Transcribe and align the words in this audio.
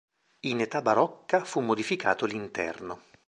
In 0.47 0.59
età 0.61 0.81
barocca 0.81 1.43
fu 1.45 1.59
modificato 1.59 2.25
l'interno. 2.25 3.03